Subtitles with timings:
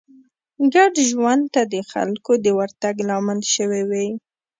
[0.73, 4.07] ګډ ژوند ته د خلکو د ورتګ لامل شوې وي